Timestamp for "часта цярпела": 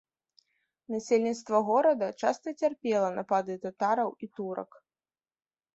2.23-3.09